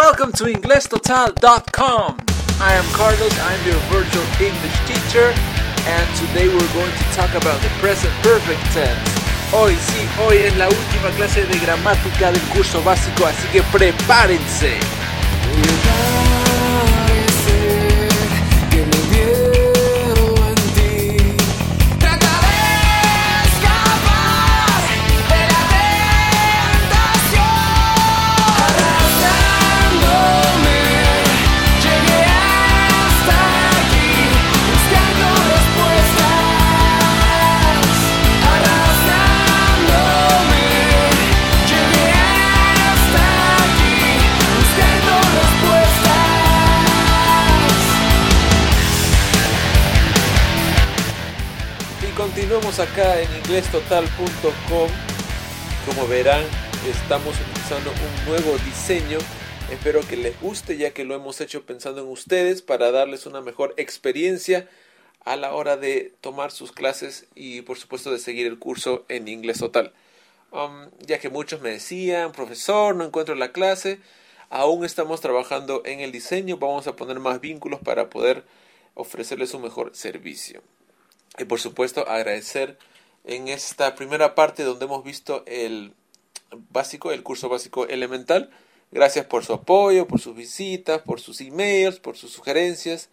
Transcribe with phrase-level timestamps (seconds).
[0.00, 2.16] Welcome to InglesTotal.com.
[2.58, 5.28] I am Carlos, I'm your virtual English teacher,
[5.84, 8.96] and today we're going to talk about the present perfect tense.
[9.52, 14.78] Hoy sí, hoy es la última clase de gramática del curso básico, así que prepárense.
[53.60, 54.88] inglestotal.com.
[55.84, 56.42] Como verán,
[56.88, 59.18] estamos utilizando un nuevo diseño.
[59.70, 63.42] Espero que les guste ya que lo hemos hecho pensando en ustedes para darles una
[63.42, 64.66] mejor experiencia
[65.26, 69.28] a la hora de tomar sus clases y por supuesto de seguir el curso en
[69.28, 69.92] inglés total.
[70.52, 74.00] Um, ya que muchos me decían, profesor, no encuentro la clase,
[74.48, 78.42] aún estamos trabajando en el diseño, vamos a poner más vínculos para poder
[78.94, 80.62] ofrecerles un mejor servicio.
[81.38, 82.78] Y por supuesto agradecer
[83.24, 85.94] en esta primera parte donde hemos visto el
[86.70, 88.50] básico, el curso básico elemental.
[88.90, 93.08] Gracias por su apoyo, por sus visitas, por sus emails, por sus sugerencias.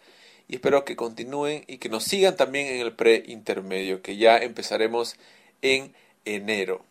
[0.48, 5.16] Y espero que continúen y que nos sigan también en el pre-intermedio, que ya empezaremos
[5.62, 5.94] en
[6.26, 6.84] enero.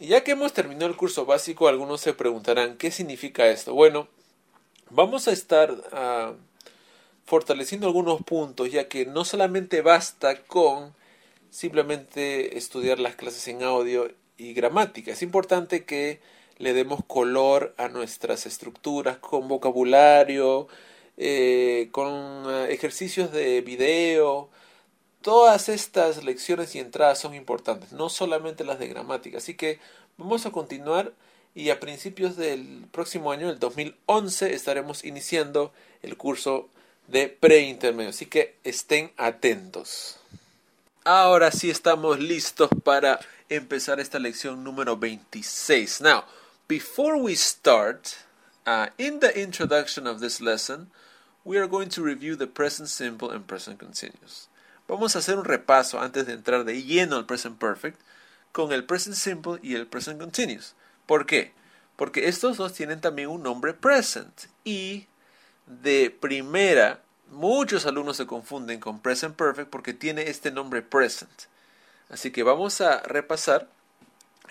[0.00, 3.74] Ya que hemos terminado el curso básico, algunos se preguntarán, ¿qué significa esto?
[3.74, 4.08] Bueno,
[4.90, 6.34] vamos a estar ah,
[7.24, 10.94] fortaleciendo algunos puntos, ya que no solamente basta con
[11.50, 16.20] simplemente estudiar las clases en audio y gramática, es importante que
[16.58, 20.68] le demos color a nuestras estructuras con vocabulario,
[21.16, 24.50] eh, con eh, ejercicios de video.
[25.22, 29.38] Todas estas lecciones y entradas son importantes, no solamente las de gramática.
[29.38, 29.78] Así que
[30.16, 31.12] vamos a continuar
[31.54, 35.72] y a principios del próximo año, el 2011, estaremos iniciando
[36.02, 36.68] el curso
[37.08, 38.10] de preintermedio.
[38.10, 40.17] Así que estén atentos.
[41.04, 46.02] Ahora sí estamos listos para empezar esta lección número 26.
[46.02, 46.24] Now,
[46.68, 48.16] before we start,
[48.66, 50.90] uh, in the introduction of this lesson,
[51.44, 54.48] we are going to review the present simple and present continuous.
[54.86, 58.00] Vamos a hacer un repaso antes de entrar de lleno al present perfect
[58.52, 60.74] con el present simple y el present continuous.
[61.06, 61.52] ¿Por qué?
[61.96, 65.06] Porque estos dos tienen también un nombre present y
[65.66, 67.00] de primera
[67.30, 71.46] muchos alumnos se confunden con present perfect porque tiene este nombre present.
[72.10, 73.68] Así que vamos a repasar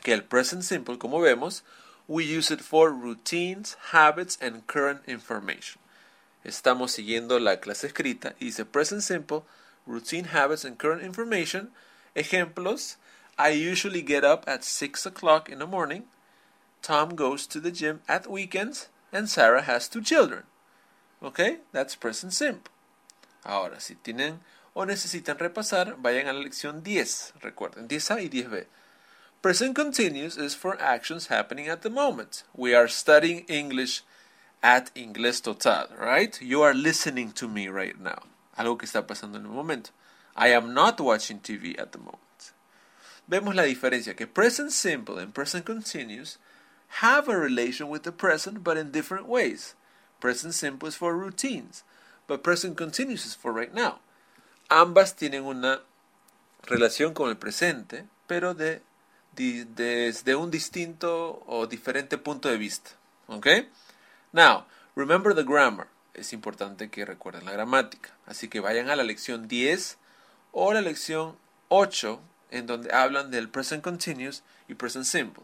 [0.04, 1.64] que el present simple, como vemos,
[2.08, 5.82] we use it for routines, habits and current information.
[6.44, 9.44] Estamos siguiendo la clase escrita y dice present simple,
[9.86, 11.72] routine habits and current information.
[12.16, 12.98] Ejemplos,
[13.38, 16.06] I usually get up at 6 o'clock in the morning.
[16.82, 20.44] Tom goes to the gym at weekends and Sarah has two children.
[21.22, 22.72] Okay, that's present simple.
[23.44, 24.40] Ahora, si tienen
[24.74, 27.34] o necesitan repasar, vayan a la lección 10.
[27.42, 28.68] Recuerden, 10A y 10B.
[29.42, 32.44] Present continuous is for actions happening at the moment.
[32.56, 34.04] We are studying English
[34.62, 36.40] at Inglés Total, right?
[36.42, 38.24] You are listening to me right now.
[38.58, 39.92] Algo que está pasando en el momento.
[40.36, 42.54] I am not watching TV at the moment.
[43.28, 46.38] Vemos la diferencia que present simple and present continuous
[47.02, 49.76] have a relation with the present but in different ways.
[50.20, 51.84] Present simple is for routines,
[52.28, 54.00] but present continuous is for right now.
[54.70, 55.82] Ambas tienen una
[56.64, 58.82] relación con el presente, pero de,
[59.36, 62.92] de- desde un distinto o diferente punto de vista.
[63.28, 63.48] ¿Ok?
[64.34, 64.66] Now,
[64.96, 65.88] remember the grammar.
[66.14, 68.10] Es importante que recuerden la gramática.
[68.26, 69.98] Así que vayan a la lección 10
[70.52, 71.38] o la lección
[71.70, 72.20] 8,
[72.52, 75.44] en donde hablan del present continuous y present simple.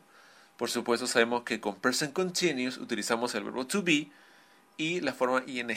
[0.57, 4.09] Por supuesto, sabemos que con present continuous utilizamos el verbo to be
[4.77, 5.71] y la forma ing.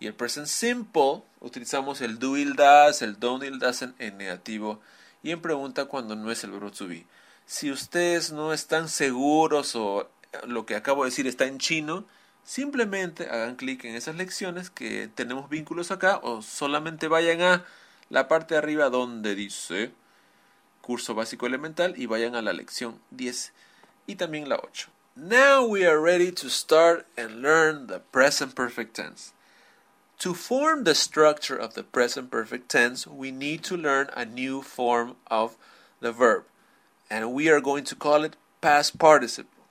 [0.00, 4.80] Y el present simple utilizamos el do, il, does, el don't, il, doesn't en negativo
[5.22, 7.06] y en pregunta cuando no es el verbo to be.
[7.46, 10.10] Si ustedes no están seguros o
[10.46, 12.04] lo que acabo de decir está en chino,
[12.44, 17.64] simplemente hagan clic en esas lecciones que tenemos vínculos acá o solamente vayan a
[18.08, 19.92] la parte de arriba donde dice
[20.80, 23.52] curso básico elemental y vayan a la lección 10
[24.06, 24.88] y también la 8.
[25.14, 29.34] Now we are ready to start and learn the present perfect tense.
[30.20, 34.62] To form the structure of the present perfect tense, we need to learn a new
[34.62, 35.58] form of
[36.00, 36.44] the verb,
[37.10, 39.64] and we are going to call it past participle.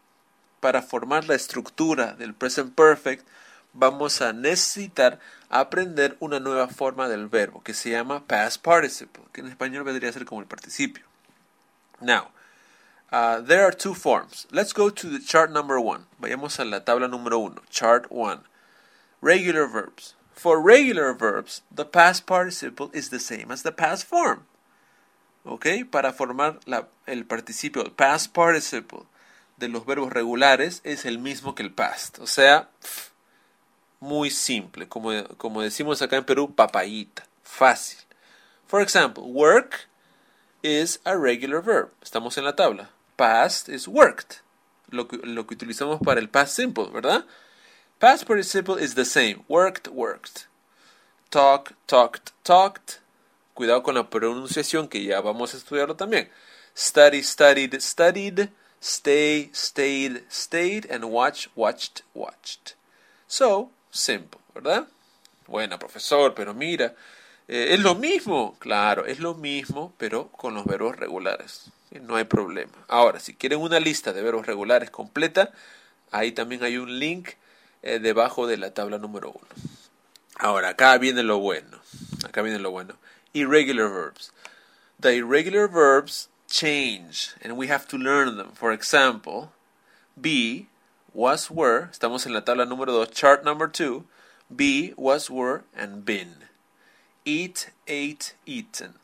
[0.62, 3.26] Para formar la estructura del present perfect,
[3.74, 5.18] vamos a necesitar
[5.50, 10.12] aprender una nueva forma del verbo que se llama past participle, que en español vendría
[10.12, 11.06] a ser como el participio.
[12.00, 12.30] Now,
[13.12, 14.48] uh, there are two forms.
[14.52, 16.06] Let's go to the chart number one.
[16.22, 17.62] Vayamos a la tabla número uno.
[17.70, 18.42] Chart one.
[19.22, 20.16] Regular verbs.
[20.34, 24.46] For regular verbs, the past participle is the same as the past form.
[25.46, 25.68] ¿Ok?
[25.92, 29.06] Para formar la, el participio, el past participle
[29.58, 32.20] de los verbos regulares es el mismo que el past.
[32.20, 32.70] O sea,
[34.00, 34.88] muy simple.
[34.88, 37.24] Como, como decimos acá en Perú, papayita.
[37.44, 38.00] Fácil.
[38.68, 39.88] For example, work
[40.64, 41.92] is a regular verb.
[42.02, 42.90] Estamos en la tabla.
[43.22, 44.42] Past is worked.
[44.90, 47.24] Lo que, lo que utilizamos para el past simple, ¿verdad?
[48.00, 49.44] Past participle is the same.
[49.48, 50.48] Worked, worked.
[51.30, 52.98] Talk, talked, talked.
[53.54, 56.30] Cuidado con la pronunciación que ya vamos a estudiarlo también.
[56.76, 58.50] Study, studied, studied.
[58.82, 60.88] Stay, stayed, stayed.
[60.90, 62.74] And watch, watched, watched.
[63.28, 64.88] So, simple, ¿verdad?
[65.46, 66.96] Bueno, profesor, pero mira,
[67.48, 68.58] eh, es lo mismo.
[68.58, 71.72] Claro, es lo mismo, pero con los verbos regulares.
[72.00, 72.72] No hay problema.
[72.88, 75.52] Ahora, si quieren una lista de verbos regulares completa,
[76.12, 77.32] ahí también hay un link
[77.82, 79.48] eh, debajo de la tabla número uno.
[80.38, 81.80] Ahora, acá viene lo bueno.
[82.26, 82.96] Acá viene lo bueno.
[83.34, 84.32] Irregular verbs.
[85.00, 88.52] The irregular verbs change and we have to learn them.
[88.54, 89.52] For example,
[90.20, 90.68] be,
[91.14, 91.90] was, were.
[91.92, 94.06] Estamos en la tabla número 2, chart number 2.
[94.54, 96.46] Be, was, were, and been.
[97.26, 98.96] Eat, ate, eaten.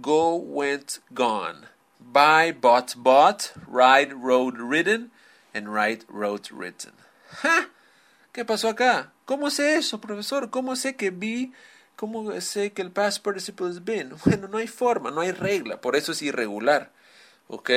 [0.00, 1.66] Go, went, gone.
[2.12, 3.52] Buy, bought, bought.
[3.66, 5.10] Ride, rode, ridden.
[5.54, 6.92] And write, wrote, written.
[7.42, 7.68] ¡Ja!
[8.32, 9.12] ¿Qué pasó acá?
[9.24, 10.50] ¿Cómo sé eso, profesor?
[10.50, 11.50] ¿Cómo sé que be?
[11.96, 14.14] ¿Cómo sé que el past participle es been?
[14.24, 16.92] Bueno, no hay forma, no hay regla, por eso es irregular.
[17.48, 17.70] ¿Ok?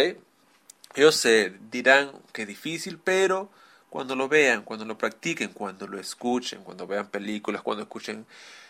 [0.96, 3.50] Yo sé, dirán que difícil, pero
[3.90, 8.26] cuando lo vean, cuando lo practiquen, cuando lo escuchen, cuando vean películas, cuando escuchen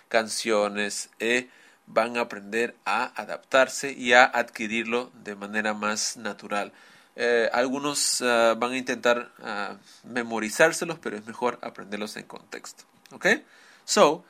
[0.08, 1.50] canciones, eh,
[1.90, 6.72] van a aprender a adaptarse y a adquirirlo de manera más natural.
[7.16, 9.76] Eh, algunos uh, van a intentar uh,
[10.08, 12.86] memorizárselos, pero es mejor aprenderlos en contexto.
[13.12, 13.44] Okay?
[13.84, 14.24] So,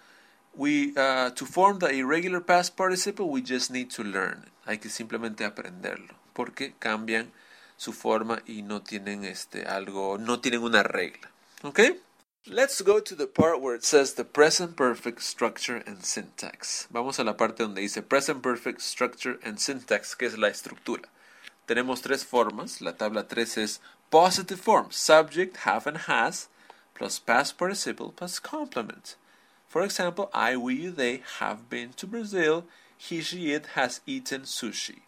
[0.55, 4.49] we, uh, to form the irregular past participle, we just need to learn.
[4.65, 7.31] Hay que simplemente aprenderlo, porque cambian
[7.77, 11.29] su forma y no tienen este algo, no tienen una regla.
[11.63, 12.01] Okay?
[12.51, 16.87] Let's go to the part where it says the present perfect structure and syntax.
[16.91, 21.05] Vamos a la parte donde dice present perfect structure and syntax, que es la estructura.
[21.67, 22.81] Tenemos tres formas.
[22.81, 23.79] La tabla 3 es
[24.09, 26.47] positive form, subject, have and has,
[26.95, 29.15] plus past participle plus complement.
[29.67, 32.65] For example, I, we, you, they have been to Brazil.
[32.97, 35.01] He, she, it has eaten sushi.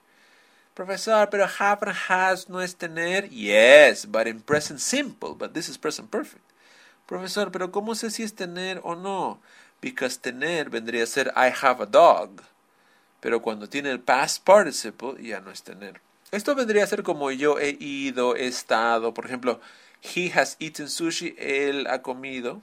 [0.76, 3.28] Profesor, pero have and has no es tener.
[3.32, 6.51] Yes, but in present simple, but this is present perfect.
[7.12, 9.42] Profesor, pero ¿cómo sé si es tener o no?
[9.82, 12.42] Because tener vendría a ser I have a dog.
[13.20, 16.00] Pero cuando tiene el past participle ya no es tener.
[16.32, 19.14] Esto vendría a ser como yo he ido, he estado.
[19.14, 19.60] Por ejemplo,
[20.02, 22.62] he has eaten sushi, él ha comido.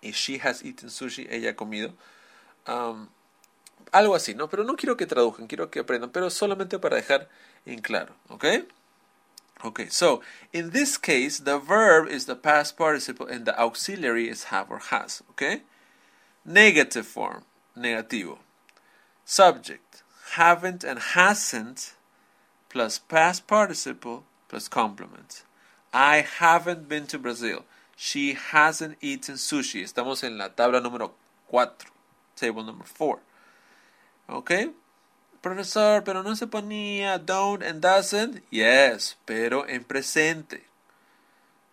[0.00, 1.94] Y she has eaten sushi, ella ha comido.
[2.66, 3.06] Um,
[3.92, 4.48] algo así, ¿no?
[4.48, 7.28] Pero no quiero que traduzcan, quiero que aprendan, pero solamente para dejar
[7.64, 8.44] en claro, ¿ok?
[9.64, 10.22] Okay, so
[10.52, 14.78] in this case, the verb is the past participle and the auxiliary is have or
[14.78, 15.62] has, okay?
[16.44, 17.44] Negative form,
[17.76, 18.38] negativo.
[19.24, 21.94] Subject, haven't and hasn't
[22.68, 25.42] plus past participle plus complement.
[25.92, 27.64] I haven't been to Brazil.
[27.96, 29.82] She hasn't eaten sushi.
[29.82, 31.12] Estamos en la tabla número
[31.48, 31.90] 4,
[32.36, 33.20] table number 4.
[34.28, 34.50] ¿Ok?
[35.46, 38.42] Profesor, pero no se ponía don't and doesn't.
[38.50, 40.66] Yes, pero en presente.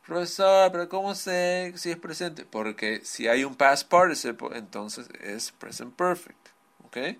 [0.05, 2.45] Profesor, pero ¿cómo sé si es presente?
[2.45, 6.37] Porque si hay un past participle, entonces es present perfect.
[6.85, 7.17] ¿Ok?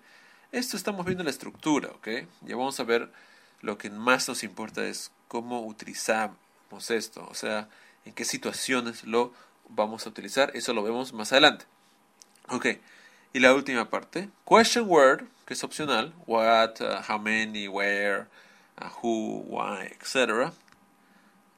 [0.51, 2.07] Esto estamos viendo la estructura, ¿ok?
[2.41, 3.11] Ya vamos a ver
[3.61, 6.37] lo que más nos importa es cómo utilizamos
[6.89, 7.67] esto, o sea,
[8.05, 9.33] en qué situaciones lo
[9.69, 11.65] vamos a utilizar, eso lo vemos más adelante.
[12.49, 12.67] Ok,
[13.33, 18.27] y la última parte, question word, que es opcional, what, uh, how many, where,
[18.77, 20.51] uh, who, why, etc.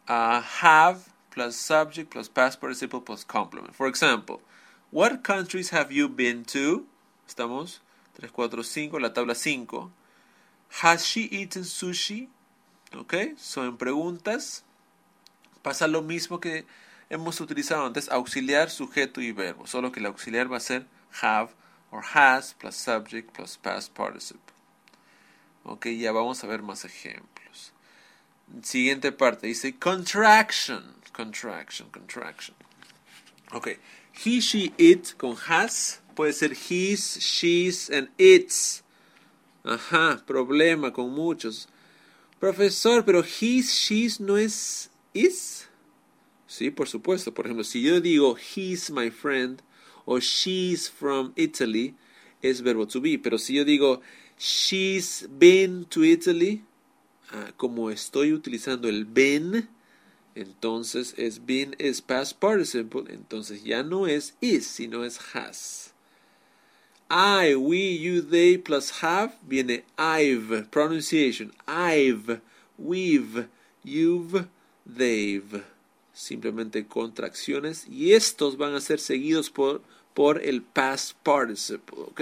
[0.08, 3.76] Uh, have plus subject plus past participle plus complement.
[3.76, 4.40] For example,
[4.90, 6.86] what countries have you been to?
[7.28, 7.80] Estamos
[8.16, 9.92] 3, 4, 5, la tabla 5.
[10.82, 12.30] Has she eaten sushi?
[12.96, 14.64] Ok, son preguntas.
[15.62, 16.66] Pasa lo mismo que
[17.10, 19.68] hemos utilizado antes, auxiliar, sujeto y verbo.
[19.68, 20.86] Solo que el auxiliar va a ser
[21.22, 21.50] have
[21.92, 24.54] or has plus subject plus past participle.
[25.66, 27.72] Ok, ya vamos a ver más ejemplos.
[28.62, 32.56] Siguiente parte dice contraction, contraction, contraction.
[33.52, 33.80] Ok,
[34.14, 38.84] he, she, it con has puede ser his, she's and its.
[39.64, 41.68] Ajá, problema con muchos.
[42.40, 45.68] Profesor, pero his, she's no es is.
[46.48, 47.34] Sí, por supuesto.
[47.34, 49.62] Por ejemplo, si yo digo he's my friend
[50.06, 51.96] o she's from Italy,
[52.42, 53.18] es verbo to be.
[53.18, 54.02] Pero si yo digo
[54.38, 56.64] she's been to Italy,
[57.32, 59.68] ah, como estoy utilizando el been,
[60.36, 65.94] entonces es been es past participle, entonces ya no es is, sino es has.
[67.10, 72.42] I, we, you, they plus have viene I've, pronunciation, I've,
[72.78, 73.48] we've,
[73.84, 74.48] you've,
[74.86, 75.64] they've.
[76.14, 79.82] Simplemente contracciones y estos van a ser seguidos por,
[80.16, 82.22] por el past participle, ¿ok?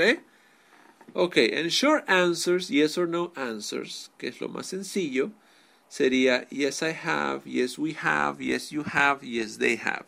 [1.16, 5.32] Ok, and short answers, yes or no answers, que es lo más sencillo,
[5.88, 10.06] sería yes I have, yes we have, yes you have, yes they have.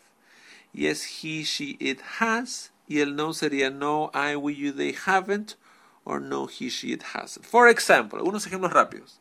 [0.72, 5.54] Yes he, she, it has, y el no sería no I, we, you, they haven't,
[6.04, 7.46] or no he, she, it hasn't.
[7.46, 9.18] For example, algunos ejemplos rápidos.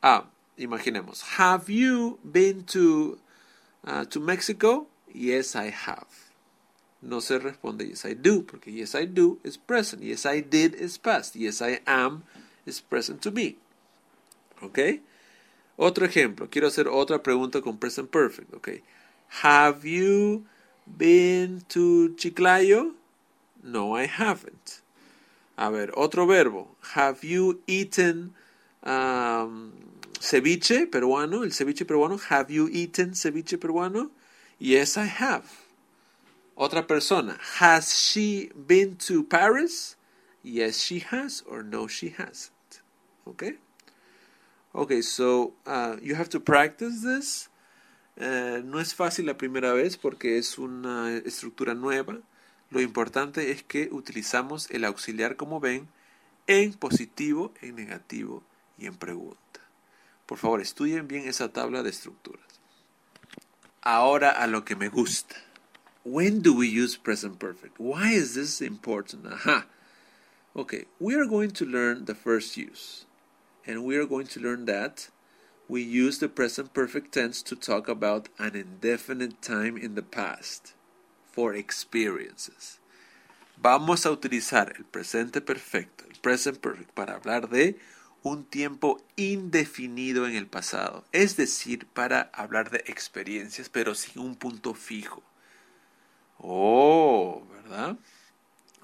[0.00, 3.18] Ah, imaginemos, have you been to,
[3.84, 4.86] uh, to Mexico?
[5.12, 6.29] Yes, I have.
[7.02, 10.02] No se responde yes, I do, porque yes, I do is present.
[10.02, 11.34] Yes, I did is past.
[11.34, 12.24] Yes, I am
[12.66, 13.56] is present to be.
[14.62, 14.78] ¿Ok?
[15.76, 16.48] Otro ejemplo.
[16.50, 18.52] Quiero hacer otra pregunta con present perfect.
[18.52, 18.82] ¿Ok?
[19.42, 20.44] Have you
[20.86, 22.94] been to Chiclayo?
[23.62, 24.82] No, I haven't.
[25.56, 26.76] A ver, otro verbo.
[26.94, 28.34] Have you eaten
[28.82, 29.72] um,
[30.18, 31.44] ceviche peruano?
[31.44, 32.18] El ceviche peruano.
[32.28, 34.10] Have you eaten ceviche peruano?
[34.58, 35.69] Yes, I have.
[36.60, 37.38] Otra persona.
[37.58, 39.96] Has she been to Paris?
[40.42, 42.82] Yes, she has, or no, she hasn't.
[43.26, 43.54] Okay?
[44.74, 47.48] Okay, so uh, you have to practice this.
[48.20, 52.18] Uh, no es fácil la primera vez porque es una estructura nueva.
[52.68, 55.88] Lo importante es que utilizamos el auxiliar, como ven,
[56.46, 58.42] en positivo, en negativo
[58.76, 59.38] y en pregunta.
[60.26, 62.60] Por favor, estudien bien esa tabla de estructuras.
[63.80, 65.36] Ahora a lo que me gusta.
[66.04, 67.78] When do we use present perfect?
[67.78, 69.26] Why is this important?
[69.26, 69.66] Aha.
[70.56, 73.04] Okay, we are going to learn the first use.
[73.66, 75.10] And we are going to learn that
[75.68, 80.72] we use the present perfect tense to talk about an indefinite time in the past
[81.30, 82.80] for experiences.
[83.62, 87.76] Vamos a utilizar el presente perfecto, el present perfect, para hablar de
[88.22, 94.34] un tiempo indefinido en el pasado, es decir, para hablar de experiencias, pero sin un
[94.34, 95.22] punto fijo.
[96.42, 97.96] Oh, ¿verdad?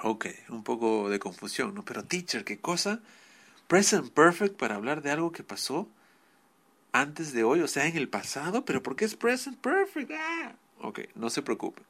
[0.02, 1.84] Ok, un poco de confusión, ¿no?
[1.84, 3.00] Pero teacher, ¿qué cosa?
[3.66, 5.88] Present perfect para hablar de algo que pasó
[6.92, 10.12] antes de hoy, o sea, en el pasado, pero ¿por qué es present perfect?
[10.14, 10.54] Ah.
[10.80, 11.82] Ok, no se preocupe.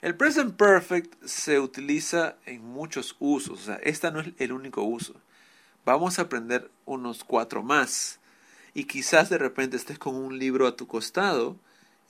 [0.00, 4.82] El present perfect se utiliza en muchos usos, o sea, este no es el único
[4.82, 5.14] uso.
[5.84, 8.18] Vamos a aprender unos cuatro más.
[8.74, 11.56] Y quizás de repente estés con un libro a tu costado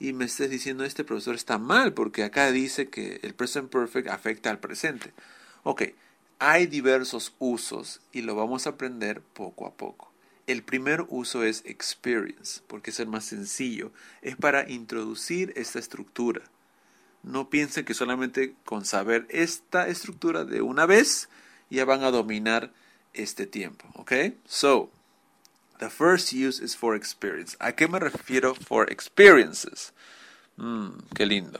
[0.03, 4.09] y me estés diciendo este profesor está mal porque acá dice que el present perfect
[4.09, 5.13] afecta al presente.
[5.63, 5.83] Ok,
[6.39, 10.11] hay diversos usos y lo vamos a aprender poco a poco.
[10.45, 13.93] El primer uso es experience, porque es el más sencillo.
[14.21, 16.41] Es para introducir esta estructura.
[17.23, 21.29] No piensen que solamente con saber esta estructura de una vez
[21.69, 22.73] ya van a dominar
[23.13, 23.87] este tiempo.
[23.93, 24.11] ¿Ok?
[24.43, 24.91] So,
[25.83, 27.57] the first use is for experience.
[27.59, 29.91] ¿A qué me refiero for experiences?
[30.55, 31.59] Mm, qué lindo.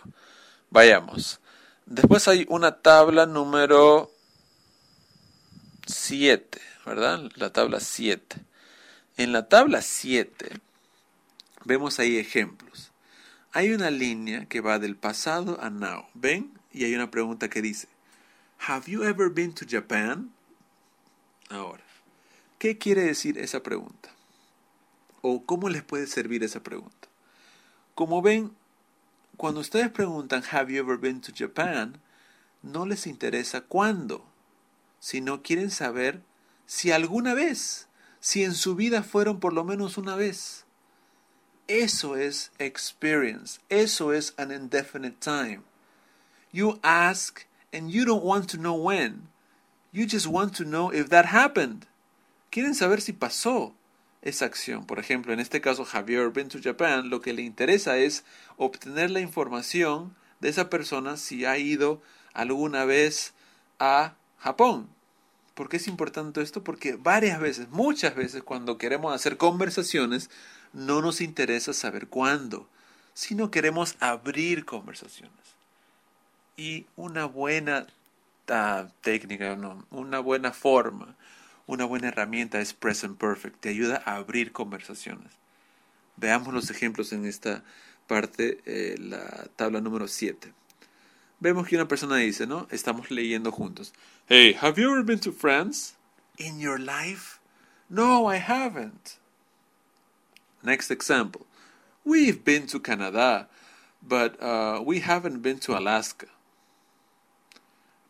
[0.71, 1.39] Vayamos.
[1.85, 4.09] Después hay una tabla número
[5.85, 7.29] 7, ¿verdad?
[7.35, 8.37] La tabla 7.
[9.17, 10.57] En la tabla 7
[11.65, 12.91] vemos ahí ejemplos.
[13.51, 16.07] Hay una línea que va del pasado a now.
[16.13, 16.57] ¿Ven?
[16.71, 17.89] Y hay una pregunta que dice,
[18.67, 20.31] Have you ever been to Japan?
[21.49, 21.83] Ahora,
[22.57, 24.12] ¿qué quiere decir esa pregunta?
[25.25, 27.07] ¿O cómo les puede servir esa pregunta?
[27.95, 28.51] Como ven,
[29.37, 32.01] cuando ustedes preguntan, ¿Have you ever been to Japan?
[32.61, 34.25] No les interesa cuándo,
[34.99, 36.21] sino quieren saber
[36.65, 37.87] si alguna vez,
[38.19, 40.65] si en su vida fueron por lo menos una vez.
[41.69, 43.61] Eso es experience.
[43.69, 45.61] Eso es an indefinite time.
[46.51, 49.29] You ask and you don't want to know when.
[49.93, 51.87] You just want to know if that happened.
[52.51, 53.73] Quieren saber si pasó
[54.23, 54.85] esa acción.
[54.85, 58.23] Por ejemplo, en este caso, Javier been to Japan, lo que le interesa es
[58.57, 62.01] obtener la información de esa persona si ha ido
[62.33, 63.33] alguna vez
[63.79, 64.89] a Japón.
[65.53, 66.63] ¿Por qué es importante esto?
[66.63, 70.29] Porque varias veces, muchas veces, cuando queremos hacer conversaciones,
[70.71, 72.67] no nos interesa saber cuándo,
[73.13, 75.33] sino queremos abrir conversaciones.
[76.55, 77.87] Y una buena
[78.47, 79.55] ah, técnica,
[79.91, 81.15] una buena forma,
[81.67, 83.59] una buena herramienta es Present Perfect.
[83.59, 85.31] Te ayuda a abrir conversaciones.
[86.17, 87.63] Veamos los ejemplos en esta
[88.07, 90.53] parte, eh, la tabla número 7.
[91.39, 92.67] Vemos que una persona dice, ¿no?
[92.71, 93.93] Estamos leyendo juntos.
[94.27, 95.93] Hey, have you ever been to France?
[96.37, 97.39] In your life?
[97.89, 99.19] No, I haven't.
[100.63, 101.45] Next example.
[102.05, 103.49] We've been to Canada,
[104.01, 106.27] but uh, we haven't been to Alaska.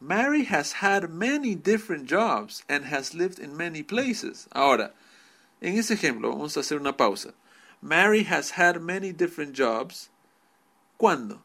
[0.06, 4.50] Mary has had many different jobs and has lived in many places.
[4.52, 4.92] Ahora,
[5.62, 7.34] en ese ejemplo, vamos a hacer una pausa.
[7.82, 10.10] Mary has had many different jobs.
[11.00, 11.40] ¿Cuándo?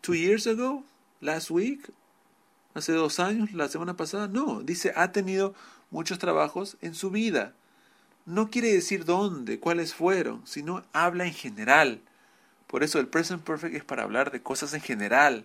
[0.00, 0.84] Two years ago?
[1.20, 1.90] Last week?
[2.74, 3.52] ¿Hace dos años?
[3.52, 4.26] ¿La semana pasada?
[4.26, 5.54] No, dice ha tenido
[5.90, 7.52] muchos trabajos en su vida.
[8.24, 12.00] No quiere decir dónde, cuáles fueron, sino habla en general.
[12.68, 15.44] Por eso el present perfect es para hablar de cosas en general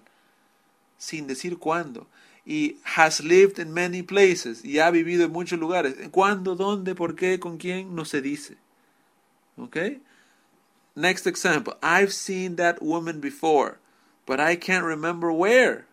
[1.00, 2.06] sin decir cuándo.
[2.46, 5.96] Y has lived in many places, y ha vivido en muchos lugares.
[6.12, 7.96] ¿Cuándo, dónde, por qué, con quién?
[7.96, 8.58] No se dice.
[9.58, 9.78] ¿Ok?
[10.96, 11.74] Next example.
[11.82, 13.80] I've seen that woman before,
[14.28, 15.86] but I can't remember where.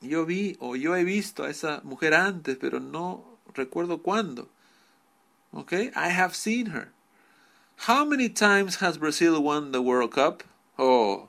[0.00, 4.48] Yo vi o yo he visto a esa mujer antes, pero no recuerdo cuándo.
[5.52, 5.72] ¿Ok?
[5.94, 6.92] I have seen her.
[7.86, 10.42] How many times has Brazil won the World Cup?
[10.78, 11.28] Oh,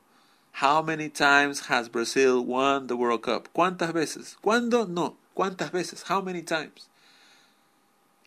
[0.59, 3.49] How many times has Brazil won the World Cup?
[3.53, 4.37] ¿Cuántas veces?
[4.41, 4.87] ¿Cuándo?
[4.87, 5.17] No.
[5.35, 6.03] ¿Cuántas veces?
[6.03, 6.87] How many times?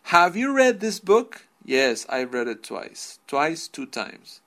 [0.03, 1.47] Have you read this book?
[1.65, 3.17] Yes, I've read it twice.
[3.25, 4.41] Twice, two times.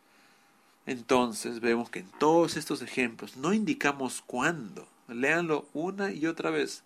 [0.86, 4.86] Entonces vemos que en todos estos ejemplos no indicamos cuándo.
[5.08, 6.84] Léanlo una y otra vez.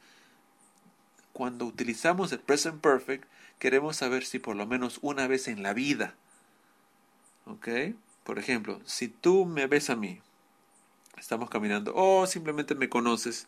[1.35, 3.29] Cuando utilizamos el present perfect,
[3.59, 6.15] queremos saber si por lo menos una vez en la vida.
[7.45, 7.69] ¿Ok?
[8.25, 10.23] Por ejemplo, si tú me ves a mí,
[11.17, 13.47] estamos caminando, o simplemente me conoces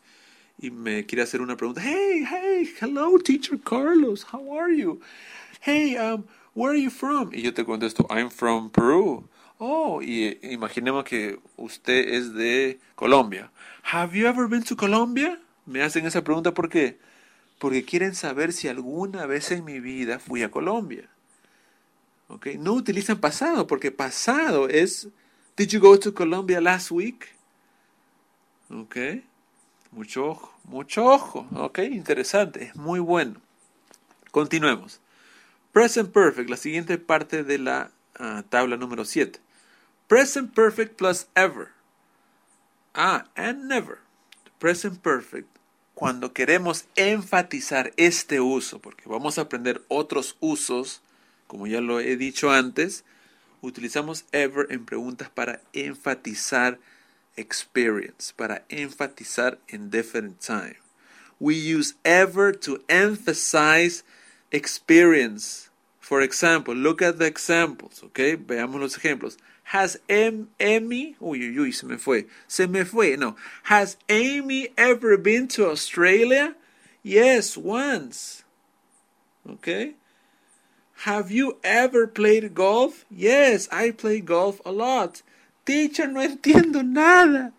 [0.57, 1.81] y me quiere hacer una pregunta.
[1.81, 4.99] Hey, hey, hello, teacher Carlos, how are you?
[5.61, 7.29] Hey, um, where are you from?
[7.33, 9.27] Y yo te contesto, I'm from Peru.
[9.57, 13.51] Oh, y imaginemos que usted es de Colombia.
[13.91, 15.39] Have you ever been to Colombia?
[15.65, 16.97] Me hacen esa pregunta ¿por?
[17.59, 21.09] Porque quieren saber si alguna vez en mi vida fui a Colombia.
[22.29, 22.57] Okay?
[22.57, 25.09] No utilizan pasado, porque pasado es
[25.57, 27.38] Did you go to Colombia last week?
[28.69, 28.97] Ok.
[29.91, 31.47] Mucho ojo, mucho ojo.
[31.55, 33.41] Ok, interesante, es muy bueno.
[34.31, 35.01] Continuemos.
[35.71, 39.39] Present Perfect, la siguiente parte de la uh, tabla número 7.
[40.07, 41.69] Present Perfect plus ever.
[42.93, 43.97] Ah, and never.
[44.59, 45.47] Present Perfect.
[45.95, 51.01] Cuando queremos enfatizar este uso, porque vamos a aprender otros usos,
[51.47, 53.03] como ya lo he dicho antes,
[53.61, 56.79] utilizamos ever en preguntas para enfatizar
[57.37, 60.75] experience, para enfatizar in different time.
[61.39, 64.03] We use ever to emphasize
[64.51, 65.69] experience.
[65.99, 68.35] For example, look at the examples, okay?
[68.35, 69.37] Veamos los ejemplos.
[69.63, 73.35] Has Amy, uy, uy, uy, se me fue, se me fue, no.
[73.63, 76.55] Has Amy ever been to Australia?
[77.03, 78.43] Yes, once.
[79.47, 79.93] Okay?
[81.03, 83.05] Have you ever played golf?
[83.09, 85.21] Yes, I play golf a lot.
[85.69, 87.53] Teacher, no entiendo nada.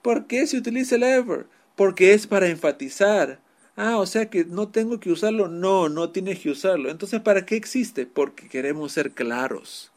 [0.00, 1.46] ¿Por qué se utiliza el ever?
[1.76, 3.38] Porque es para enfatizar.
[3.76, 5.46] Ah, o sea que no tengo que usarlo.
[5.46, 6.90] No, no tienes que usarlo.
[6.90, 8.06] Entonces, ¿para qué existe?
[8.06, 9.92] Porque queremos ser claros.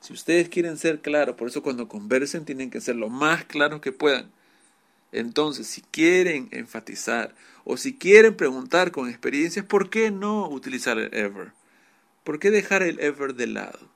[0.00, 3.80] Si ustedes quieren ser claros, por eso cuando conversen tienen que ser lo más claros
[3.80, 4.32] que puedan.
[5.12, 11.14] Entonces, si quieren enfatizar o si quieren preguntar con experiencias, ¿por qué no utilizar el
[11.14, 11.52] ever?
[12.24, 13.93] ¿Por qué dejar el ever de lado?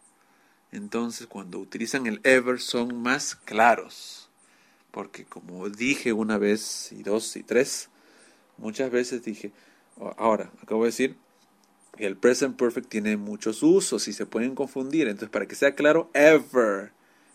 [0.72, 4.28] Entonces cuando utilizan el ever son más claros.
[4.90, 7.88] Porque como dije una vez y dos y tres,
[8.56, 9.52] muchas veces dije,
[10.16, 11.16] ahora, acabo de decir,
[11.98, 15.08] el present perfect tiene muchos usos y se pueden confundir.
[15.08, 16.92] Entonces, para que sea claro, ever.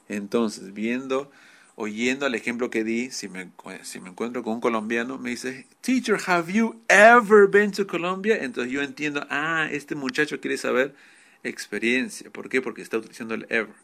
[0.07, 1.31] Entonces, viendo,
[1.75, 3.51] oyendo el ejemplo que di, si me,
[3.83, 8.37] si me encuentro con un colombiano, me dice, Teacher, have you ever been to Colombia?
[8.41, 10.95] Entonces yo entiendo, ah, este muchacho quiere saber
[11.43, 12.29] experiencia.
[12.29, 12.61] ¿Por qué?
[12.61, 13.75] Porque está utilizando el ever.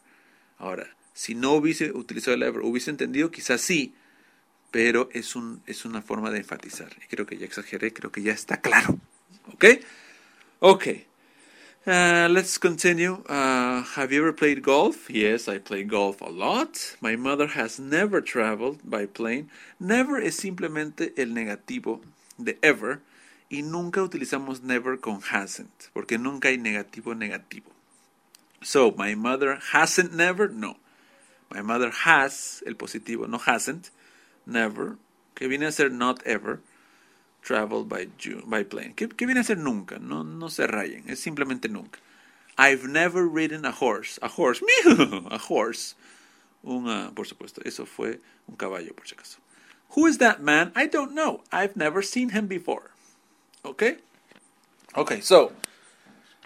[0.58, 3.94] Ahora, si no hubiese utilizado el ever, hubiese entendido, quizás sí,
[4.70, 6.90] pero es, un, es una forma de enfatizar.
[7.02, 8.98] Y creo que ya exageré, creo que ya está claro.
[9.52, 9.64] ¿Ok?
[10.60, 10.86] Ok.
[11.86, 13.22] Uh, let's continue.
[13.26, 15.08] Uh, have you ever played golf?
[15.08, 16.96] Yes, I play golf a lot.
[17.00, 19.48] My mother has never traveled by plane.
[19.78, 22.02] Never es simplemente el negativo
[22.36, 23.00] de ever
[23.50, 27.70] y nunca utilizamos never con hasn't porque nunca hay negativo negativo.
[28.62, 30.48] So, my mother hasn't never?
[30.48, 30.76] No.
[31.50, 33.90] My mother has, el positivo, no hasn't,
[34.46, 34.98] never,
[35.34, 36.60] que viene a ser not ever,
[37.42, 38.06] traveled by,
[38.46, 38.94] by plane.
[38.94, 41.98] Que, viene a ser nunca, no, no se rayen, es simplemente nunca.
[42.56, 44.18] I've never ridden a horse.
[44.22, 44.62] A horse,
[45.30, 45.94] a horse.
[46.62, 49.38] Una, por supuesto, eso fue un caballo, por si acaso.
[49.96, 50.70] Who is that man?
[50.76, 51.42] I don't know.
[51.50, 52.89] I've never seen him before.
[53.62, 53.82] ¿Ok?
[54.94, 55.52] Ok, so,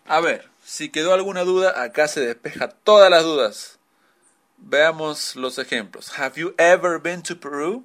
[0.07, 3.79] a ver, si quedó alguna duda, acá se despeja todas las dudas.
[4.59, 6.19] Veamos los ejemplos.
[6.19, 7.85] Have you ever been to Peru?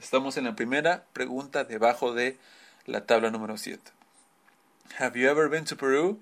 [0.00, 2.38] Estamos en la primera pregunta debajo de
[2.84, 3.80] la tabla número 7.
[4.98, 6.18] Have you ever been to Peru?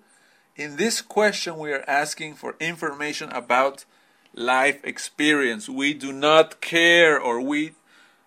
[0.56, 3.84] In this question, we are asking for information about
[4.32, 5.68] life experience.
[5.68, 7.72] We do not care or we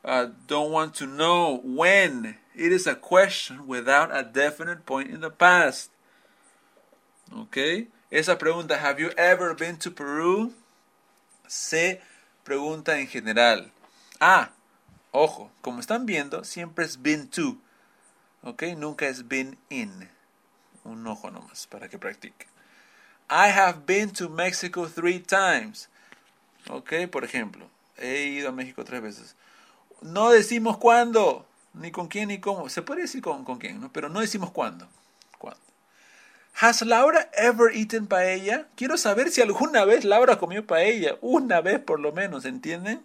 [0.04, 2.38] uh, don't want to know when.
[2.58, 5.92] It is a question without a definite point in the past.
[7.32, 7.88] Okay?
[8.12, 10.54] Esa pregunta, have you ever been to Peru?
[11.48, 12.02] Se
[12.44, 13.70] pregunta en general.
[14.20, 14.50] Ah,
[15.12, 17.58] ojo, como están viendo, siempre es been to.
[18.44, 18.64] ¿Ok?
[18.76, 20.10] Nunca es been in.
[20.84, 22.48] Un ojo nomás para que practique.
[23.30, 25.90] I have been to Mexico three times.
[26.72, 27.08] ¿Ok?
[27.12, 29.36] Por ejemplo, he ido a México tres veces.
[30.02, 31.47] No decimos cuándo,
[31.80, 32.70] ni con quién, ni cómo.
[32.70, 33.92] Se puede decir con, con quién, ¿no?
[33.92, 34.88] Pero no decimos cuándo.
[36.60, 38.68] Has Laura ever eaten paella?
[38.76, 41.16] Quiero saber si alguna vez Laura comió paella.
[41.22, 43.04] Una vez por lo menos, ¿entienden?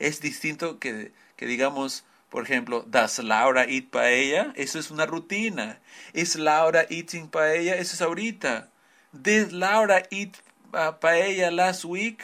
[0.00, 4.52] Es distinto que, que digamos, por ejemplo, ¿Does Laura eat paella?
[4.56, 5.78] Eso es una rutina.
[6.12, 7.76] ¿Is Laura eating paella?
[7.76, 8.68] Eso es ahorita.
[9.12, 10.36] ¿Did Laura eat
[10.72, 12.20] uh, paella last week?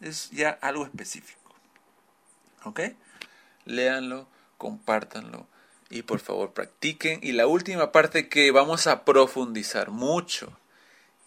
[0.00, 1.52] Es ya algo específico.
[2.62, 2.80] ¿Ok?
[3.64, 5.46] Léanlo, compártanlo
[5.90, 7.20] y por favor practiquen.
[7.22, 10.56] Y la última parte que vamos a profundizar mucho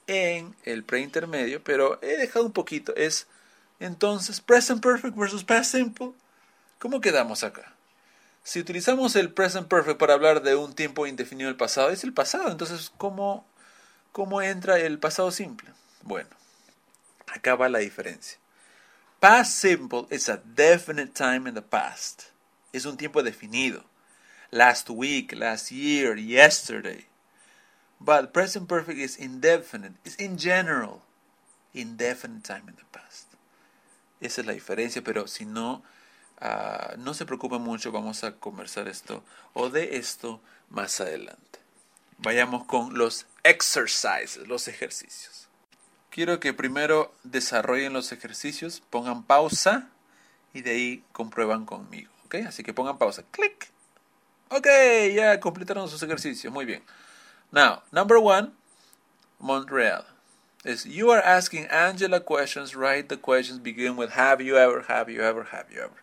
[0.08, 3.28] en el preintermedio, pero he dejado un poquito, es
[3.80, 6.12] entonces present perfect versus past simple.
[6.80, 7.76] ¿Cómo quedamos acá?
[8.44, 12.14] Si utilizamos el present perfect para hablar de un tiempo indefinido del pasado, es el
[12.14, 12.50] pasado.
[12.50, 13.46] Entonces, ¿cómo,
[14.12, 15.70] cómo entra el pasado simple?
[16.02, 16.30] Bueno,
[17.28, 18.40] acá va la diferencia.
[19.20, 22.24] Past simple is a definite time in the past.
[22.74, 23.84] Es un tiempo definido.
[24.52, 27.06] Last week, last year, yesterday.
[28.00, 29.94] But present perfect is indefinite.
[30.06, 31.02] It's in general.
[31.74, 33.28] Indefinite time in the past.
[34.22, 35.84] Esa es la diferencia, pero si no,
[36.42, 41.60] uh, no se preocupen mucho, vamos a conversar esto o de esto más adelante.
[42.18, 45.48] Vayamos con los exercises, los ejercicios.
[46.10, 49.90] Quiero que primero desarrollen los ejercicios, pongan pausa
[50.54, 52.12] y de ahí comprueban conmigo.
[52.30, 52.46] ¿Ok?
[52.48, 53.24] Así que pongan pausa.
[53.32, 53.72] Clic.
[54.52, 54.68] Ok,
[55.16, 56.54] ya completaron sus ejercicios.
[56.54, 56.84] Muy bien.
[57.52, 58.52] Now, number one,
[59.40, 60.06] Montreal.
[60.64, 63.08] Is you are asking Angela questions, right?
[63.08, 65.96] The questions begin with Have you ever, have you ever, have you ever?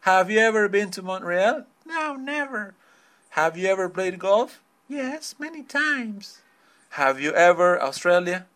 [0.00, 1.64] Have you ever been to Montreal?
[1.86, 2.74] No, never.
[3.30, 4.60] Have you ever played golf?
[4.88, 6.40] Yes, many times.
[6.90, 8.46] Have you ever, Australia?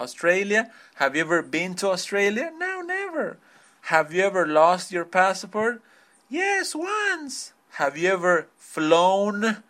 [0.00, 0.72] Australia?
[0.96, 2.50] Have you ever been to Australia?
[2.56, 3.36] No, never.
[3.82, 5.82] Have you ever lost your passport?
[6.30, 7.52] Yes, once.
[7.70, 9.64] Have you ever flown?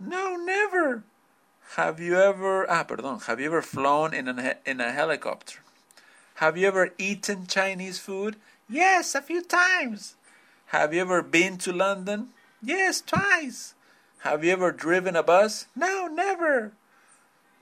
[0.00, 1.04] No, never.
[1.76, 5.60] Have you ever ah perdón, have you ever flown in a in a helicopter?
[6.42, 8.34] Have you ever eaten Chinese food?
[8.68, 10.16] Yes, a few times.
[10.74, 12.30] Have you ever been to London?
[12.60, 13.74] Yes, twice.
[14.26, 15.66] Have you ever driven a bus?
[15.76, 16.72] No, never.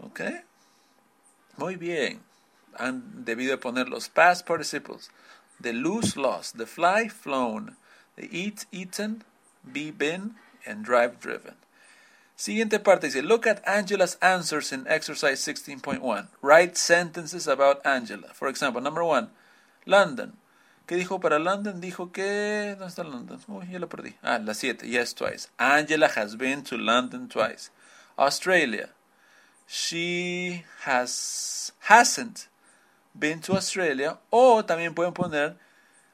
[0.02, 0.40] Okay.
[1.58, 2.20] Muy bien.
[2.78, 5.10] Han debido poner los past participles.
[5.60, 6.56] The lose, lost.
[6.56, 7.76] The fly, flown.
[8.30, 9.24] Eat, eaten.
[9.70, 10.34] Be, been.
[10.66, 11.54] And drive, driven.
[12.36, 16.28] Siguiente parte dice, look at Angela's answers in exercise 16.1.
[16.40, 18.28] Write sentences about Angela.
[18.32, 19.30] For example, number one,
[19.86, 20.34] London.
[20.86, 21.80] ¿Qué dijo para London?
[21.80, 22.76] Dijo que...
[22.78, 23.40] ¿Dónde está London?
[23.48, 24.14] Uy, ya lo perdí.
[24.22, 24.88] Ah, la 7.
[24.88, 25.48] Yes, twice.
[25.58, 27.70] Angela has been to London twice.
[28.16, 28.90] Australia.
[29.66, 31.72] She has...
[31.88, 32.46] hasn't
[33.18, 34.16] been to Australia.
[34.30, 35.56] O también pueden poner...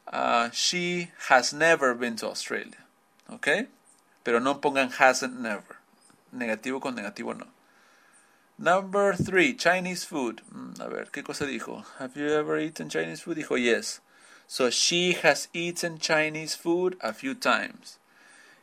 [0.07, 2.85] Uh, she has never been to Australia.
[3.31, 3.69] ¿Ok?
[4.23, 5.79] Pero no pongan hasn't never
[6.35, 7.47] negativo con negativo no.
[8.59, 10.43] Number three, Chinese food.
[10.53, 11.85] Mm, a ver, ¿qué cosa dijo?
[11.99, 13.39] Have you ever eaten Chinese food?
[13.39, 14.01] Dijo yes.
[14.47, 17.99] So she has eaten Chinese food a few times.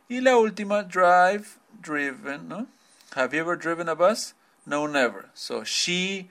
[0.08, 2.66] Y la última, drive, driven, ¿no?
[3.14, 4.34] Have you ever driven a bus?
[4.64, 5.26] No, never.
[5.34, 6.30] So she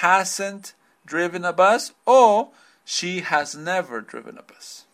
[0.00, 2.50] hasn't driven a bus or
[2.84, 4.84] she has never driven a bus.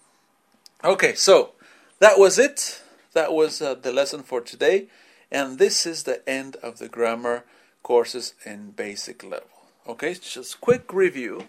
[0.85, 1.53] Okay, so
[1.99, 2.83] that was it.
[3.13, 4.89] That was uh, the lesson for today.
[5.31, 7.45] And this is the end of the grammar
[7.83, 9.49] courses in basic level.
[9.87, 11.49] Okay, just quick review.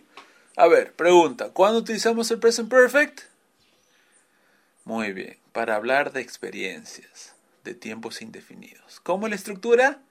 [0.58, 3.24] A ver, pregunta, ¿cuándo utilizamos el present perfect?
[4.86, 9.00] Muy bien, para hablar de experiencias, de tiempos indefinidos.
[9.02, 10.02] ¿Cómo la estructura?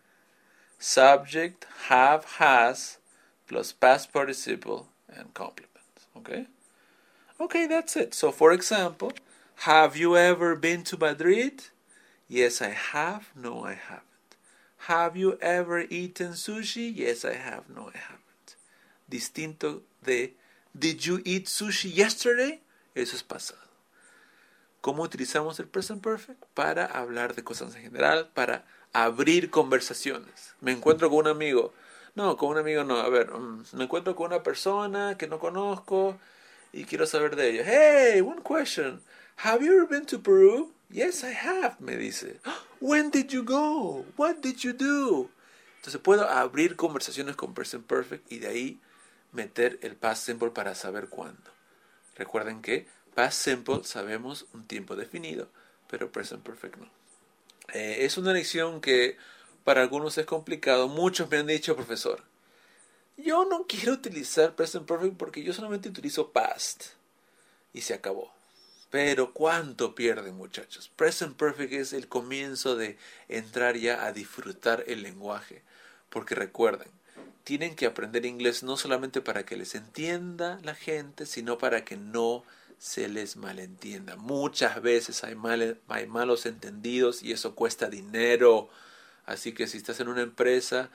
[0.79, 2.99] Subject, have, has,
[3.47, 5.78] plus past participle and complement.
[6.19, 6.47] Okay?
[7.41, 8.15] Okay, that's it.
[8.15, 9.13] So, for example,
[9.67, 11.63] have you ever been to Madrid?
[12.29, 13.31] Yes, I have.
[13.35, 14.05] No, I haven't.
[14.87, 16.95] Have you ever eaten sushi?
[16.95, 17.69] Yes, I have.
[17.69, 18.57] No, I haven't.
[19.09, 20.33] Distinto de
[20.77, 22.61] Did you eat sushi yesterday?
[22.95, 23.61] Eso es pasado.
[24.81, 26.45] ¿Cómo utilizamos el present perfect?
[26.55, 30.55] Para hablar de cosas en general, para abrir conversaciones.
[30.61, 31.73] Me encuentro con un amigo.
[32.19, 32.97] No, con un amigo no.
[32.97, 36.19] A ver, um, me encuentro con una persona que no conozco
[36.73, 37.63] y quiero saber de ella.
[37.65, 39.01] Hey, one question.
[39.45, 40.73] Have you ever been to Peru?
[40.91, 42.41] Yes, I have, me dice.
[42.81, 44.05] When did you go?
[44.17, 45.31] What did you do?
[45.77, 48.81] Entonces puedo abrir conversaciones con present perfect y de ahí
[49.31, 51.53] meter el past simple para saber cuándo.
[52.17, 55.51] Recuerden que past simple sabemos un tiempo definido,
[55.89, 56.91] pero present perfect no.
[57.75, 59.17] Eh, es una lección que
[59.69, 60.89] para algunos es complicado.
[60.89, 62.23] Muchos me han dicho, profesor,
[63.19, 66.85] yo no quiero utilizar present perfect porque yo solamente utilizo past.
[67.75, 68.33] Y se acabó.
[68.89, 70.91] Pero cuánto pierden muchachos.
[70.97, 72.97] Present perfect es el comienzo de
[73.29, 75.61] entrar ya a disfrutar el lenguaje.
[76.09, 76.89] Porque recuerden,
[77.45, 81.99] tienen que aprender inglés no solamente para que les entienda la gente, sino para que
[81.99, 82.43] no
[82.79, 84.17] se les malentienda.
[84.17, 85.37] Muchas veces hay,
[85.89, 88.71] hay malos entendidos y eso cuesta dinero.
[89.29, 90.91] Así que si estás en una empresa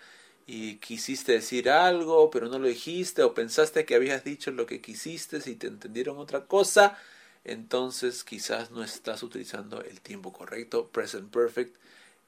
[0.47, 4.81] y quisiste decir algo, pero no lo dijiste, o pensaste que habías dicho lo que
[4.81, 6.97] quisiste y te entendieron otra cosa,
[7.43, 10.89] entonces quizás no estás utilizando el tiempo correcto.
[10.89, 11.77] Present Perfect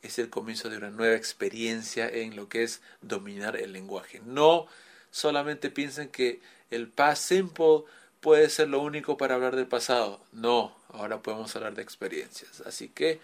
[0.03, 4.21] es el comienzo de una nueva experiencia en lo que es dominar el lenguaje.
[4.23, 4.67] No
[5.09, 6.39] solamente piensen que
[6.69, 7.85] el past simple
[8.21, 10.23] puede ser lo único para hablar del pasado.
[10.31, 12.61] No, ahora podemos hablar de experiencias.
[12.61, 13.19] Así que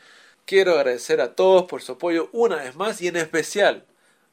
[0.52, 3.86] quiero agradecer a todos por su apoyo una vez más y en especial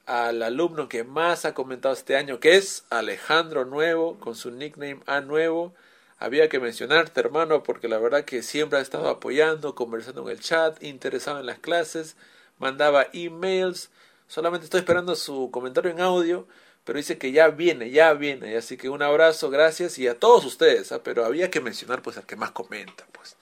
[0.04, 4.98] al alumno que más ha comentado este año, que es Alejandro Nuevo, con su nickname
[5.07, 5.74] A Nuevo
[6.18, 10.40] había que mencionarte, hermano, porque la verdad que siempre ha estado apoyando, conversando en el
[10.40, 12.16] chat, interesado en las clases,
[12.59, 13.90] mandaba emails.
[14.26, 16.48] Solamente estoy esperando su comentario en audio,
[16.83, 18.57] pero dice que ya viene, ya viene.
[18.57, 20.90] Así que un abrazo, gracias y a todos ustedes.
[20.90, 21.00] ¿ah?
[21.04, 23.37] Pero había que mencionar pues al que más comenta, pues.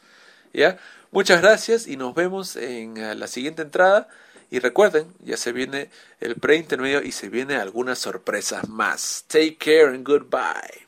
[0.52, 0.78] ¿Ya?
[1.10, 4.08] Muchas gracias y nos vemos en eh, la siguiente entrada.
[4.50, 5.90] Y recuerden, ya se viene
[6.20, 9.24] el pre-intermedio y se viene algunas sorpresas más.
[9.28, 10.85] Take care and goodbye.